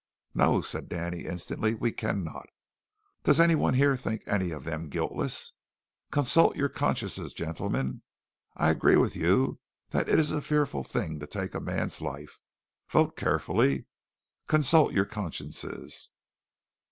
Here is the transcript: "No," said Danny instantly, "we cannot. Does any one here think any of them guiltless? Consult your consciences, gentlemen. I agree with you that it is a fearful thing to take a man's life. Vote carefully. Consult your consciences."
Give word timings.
"No," 0.33 0.61
said 0.61 0.89
Danny 0.89 1.25
instantly, 1.25 1.75
"we 1.75 1.91
cannot. 1.91 2.47
Does 3.21 3.39
any 3.39 3.53
one 3.53 3.75
here 3.75 3.95
think 3.95 4.23
any 4.27 4.49
of 4.49 4.63
them 4.63 4.89
guiltless? 4.89 5.53
Consult 6.09 6.55
your 6.55 6.69
consciences, 6.69 7.35
gentlemen. 7.35 8.01
I 8.57 8.71
agree 8.71 8.95
with 8.95 9.15
you 9.15 9.59
that 9.91 10.09
it 10.09 10.17
is 10.19 10.31
a 10.31 10.41
fearful 10.41 10.83
thing 10.83 11.19
to 11.19 11.27
take 11.27 11.53
a 11.53 11.59
man's 11.59 12.01
life. 12.01 12.39
Vote 12.89 13.15
carefully. 13.15 13.85
Consult 14.47 14.91
your 14.93 15.05
consciences." 15.05 16.09